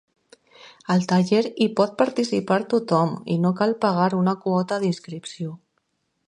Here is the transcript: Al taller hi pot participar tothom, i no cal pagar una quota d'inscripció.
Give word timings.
Al 0.93 1.03
taller 1.11 1.41
hi 1.49 1.67
pot 1.79 1.93
participar 1.99 2.57
tothom, 2.73 3.13
i 3.35 3.37
no 3.45 3.53
cal 3.61 3.75
pagar 3.87 4.09
una 4.23 4.35
quota 4.47 4.81
d'inscripció. 4.87 5.55